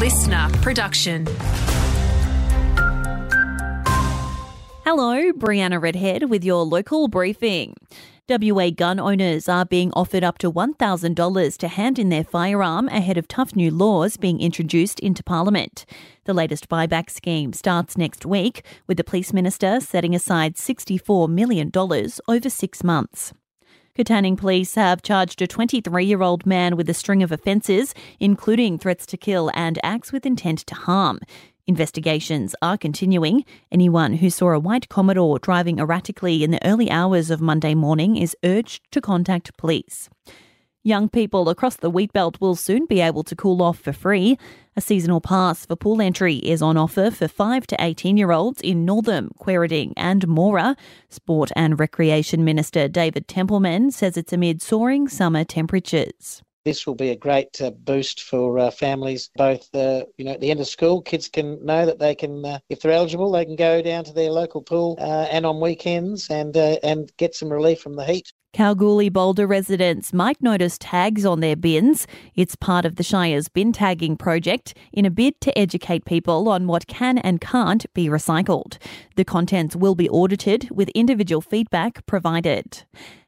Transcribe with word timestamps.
LiSTNR 0.00 0.62
production. 0.62 1.26
Hello, 4.86 5.30
Brianna 5.34 5.78
Redhead 5.78 6.30
with 6.30 6.42
your 6.42 6.62
local 6.62 7.06
briefing. 7.06 7.76
WA 8.26 8.70
gun 8.70 8.98
owners 8.98 9.46
are 9.46 9.66
being 9.66 9.92
offered 9.92 10.24
up 10.24 10.38
to 10.38 10.50
$1,000 10.50 11.56
to 11.58 11.68
hand 11.68 11.98
in 11.98 12.08
their 12.08 12.24
firearm 12.24 12.88
ahead 12.88 13.18
of 13.18 13.28
tough 13.28 13.54
new 13.54 13.70
laws 13.70 14.16
being 14.16 14.40
introduced 14.40 15.00
into 15.00 15.22
Parliament. 15.22 15.84
The 16.24 16.32
latest 16.32 16.70
buyback 16.70 17.10
scheme 17.10 17.52
starts 17.52 17.98
next 17.98 18.24
week, 18.24 18.64
with 18.86 18.96
the 18.96 19.04
Police 19.04 19.34
Minister 19.34 19.80
setting 19.80 20.14
aside 20.14 20.54
$64 20.54 21.28
million 21.28 21.70
over 22.26 22.48
six 22.48 22.82
months. 22.82 23.34
Katanning 24.00 24.38
police 24.38 24.76
have 24.76 25.02
charged 25.02 25.42
a 25.42 25.46
23 25.46 26.06
year 26.06 26.22
old 26.22 26.46
man 26.46 26.74
with 26.74 26.88
a 26.88 26.94
string 26.94 27.22
of 27.22 27.30
offences, 27.30 27.94
including 28.18 28.78
threats 28.78 29.04
to 29.04 29.18
kill 29.18 29.50
and 29.52 29.78
acts 29.82 30.10
with 30.10 30.24
intent 30.24 30.60
to 30.60 30.74
harm. 30.74 31.20
Investigations 31.66 32.54
are 32.62 32.78
continuing. 32.78 33.44
Anyone 33.70 34.14
who 34.14 34.30
saw 34.30 34.52
a 34.52 34.58
white 34.58 34.88
Commodore 34.88 35.38
driving 35.38 35.80
erratically 35.80 36.42
in 36.42 36.50
the 36.50 36.66
early 36.66 36.90
hours 36.90 37.30
of 37.30 37.42
Monday 37.42 37.74
morning 37.74 38.16
is 38.16 38.34
urged 38.42 38.90
to 38.92 39.02
contact 39.02 39.54
police. 39.58 40.08
Young 40.82 41.10
people 41.10 41.50
across 41.50 41.76
the 41.76 41.90
wheatbelt 41.90 42.40
will 42.40 42.56
soon 42.56 42.86
be 42.86 43.02
able 43.02 43.22
to 43.24 43.36
cool 43.36 43.60
off 43.62 43.78
for 43.78 43.92
free. 43.92 44.38
A 44.74 44.80
seasonal 44.80 45.20
pass 45.20 45.66
for 45.66 45.76
pool 45.76 46.00
entry 46.00 46.36
is 46.36 46.62
on 46.62 46.78
offer 46.78 47.10
for 47.10 47.28
5 47.28 47.66
to 47.66 47.76
18 47.78 48.16
year 48.16 48.32
olds 48.32 48.62
in 48.62 48.86
Northam, 48.86 49.30
Quairading, 49.38 49.92
and 49.98 50.26
Moora. 50.26 50.78
Sport 51.10 51.50
and 51.54 51.78
Recreation 51.78 52.46
Minister 52.46 52.88
David 52.88 53.28
Templeman 53.28 53.90
says 53.90 54.16
it's 54.16 54.32
amid 54.32 54.62
soaring 54.62 55.06
summer 55.06 55.44
temperatures. 55.44 56.42
This 56.64 56.86
will 56.86 56.94
be 56.94 57.10
a 57.10 57.16
great 57.16 57.60
uh, 57.60 57.72
boost 57.72 58.22
for 58.22 58.58
uh, 58.58 58.70
families. 58.70 59.28
Both, 59.36 59.68
uh, 59.74 60.04
you 60.16 60.24
know, 60.24 60.32
at 60.32 60.40
the 60.40 60.50
end 60.50 60.60
of 60.60 60.66
school, 60.66 61.02
kids 61.02 61.28
can 61.28 61.62
know 61.62 61.84
that 61.84 61.98
they 61.98 62.14
can, 62.14 62.42
uh, 62.42 62.58
if 62.70 62.80
they're 62.80 62.92
eligible, 62.92 63.30
they 63.30 63.44
can 63.44 63.56
go 63.56 63.82
down 63.82 64.04
to 64.04 64.14
their 64.14 64.30
local 64.30 64.62
pool 64.62 64.96
uh, 64.98 65.26
and 65.30 65.44
on 65.44 65.60
weekends 65.60 66.30
and 66.30 66.56
uh, 66.56 66.78
and 66.82 67.14
get 67.18 67.34
some 67.34 67.52
relief 67.52 67.80
from 67.80 67.96
the 67.96 68.04
heat. 68.04 68.32
Kalgoorlie 68.52 69.10
Boulder 69.10 69.46
residents 69.46 70.12
might 70.12 70.42
notice 70.42 70.76
tags 70.76 71.24
on 71.24 71.38
their 71.38 71.54
bins. 71.54 72.08
It's 72.34 72.56
part 72.56 72.84
of 72.84 72.96
the 72.96 73.04
Shire's 73.04 73.48
bin 73.48 73.72
tagging 73.72 74.16
project 74.16 74.74
in 74.92 75.04
a 75.04 75.10
bid 75.10 75.40
to 75.42 75.56
educate 75.56 76.04
people 76.04 76.48
on 76.48 76.66
what 76.66 76.88
can 76.88 77.18
and 77.18 77.40
can't 77.40 77.86
be 77.94 78.08
recycled. 78.08 78.78
The 79.14 79.24
contents 79.24 79.76
will 79.76 79.94
be 79.94 80.10
audited 80.10 80.68
with 80.72 80.88
individual 80.90 81.40
feedback 81.40 82.04
provided. 82.06 82.82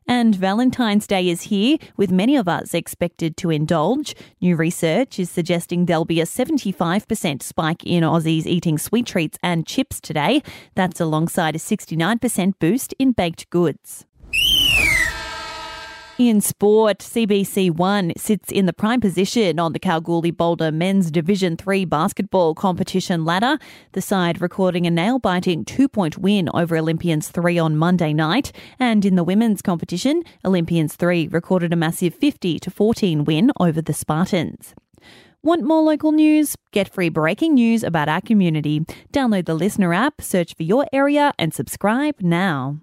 And 0.08 0.34
Valentine's 0.34 1.06
Day 1.06 1.28
is 1.28 1.42
here, 1.42 1.78
with 1.96 2.10
many 2.10 2.34
of 2.34 2.48
us 2.48 2.74
expected 2.74 3.36
to 3.36 3.50
indulge. 3.50 4.16
New 4.40 4.56
research 4.56 5.20
is 5.20 5.30
suggesting 5.30 5.86
there'll 5.86 6.04
be 6.04 6.20
a 6.20 6.26
75% 6.26 7.42
spike 7.42 7.84
in 7.84 8.02
Aussies 8.02 8.46
eating 8.46 8.76
sweet 8.76 9.06
treats 9.06 9.38
and 9.40 9.68
chips 9.68 10.00
today. 10.00 10.42
That's 10.74 11.00
alongside 11.00 11.54
a 11.54 11.60
69% 11.60 12.54
boost 12.58 12.92
in 12.98 13.12
baked 13.12 13.48
goods. 13.50 14.04
In 16.18 16.42
sport, 16.42 16.98
CBC 16.98 17.70
One 17.70 18.12
sits 18.18 18.52
in 18.52 18.66
the 18.66 18.74
prime 18.74 19.00
position 19.00 19.58
on 19.58 19.72
the 19.72 19.78
Kalgoorlie 19.78 20.30
Boulder 20.30 20.70
Men's 20.70 21.10
Division 21.10 21.56
3 21.56 21.86
basketball 21.86 22.54
competition 22.54 23.24
ladder, 23.24 23.58
the 23.92 24.02
side 24.02 24.42
recording 24.42 24.86
a 24.86 24.90
nail 24.90 25.18
biting 25.18 25.64
two 25.64 25.88
point 25.88 26.18
win 26.18 26.50
over 26.52 26.76
Olympians 26.76 27.30
3 27.30 27.58
on 27.58 27.78
Monday 27.78 28.12
night. 28.12 28.52
And 28.78 29.06
in 29.06 29.16
the 29.16 29.24
women's 29.24 29.62
competition, 29.62 30.22
Olympians 30.44 30.96
3 30.96 31.28
recorded 31.28 31.72
a 31.72 31.76
massive 31.76 32.14
50 32.14 32.58
to 32.58 32.70
14 32.70 33.24
win 33.24 33.50
over 33.58 33.80
the 33.80 33.94
Spartans. 33.94 34.74
Want 35.42 35.62
more 35.64 35.82
local 35.82 36.12
news? 36.12 36.56
Get 36.72 36.92
free 36.92 37.08
breaking 37.08 37.54
news 37.54 37.82
about 37.82 38.10
our 38.10 38.20
community. 38.20 38.80
Download 39.14 39.46
the 39.46 39.58
LiSTNR 39.58 39.96
app, 39.96 40.20
search 40.20 40.54
for 40.54 40.62
your 40.62 40.86
area, 40.92 41.32
and 41.38 41.54
subscribe 41.54 42.20
now. 42.20 42.82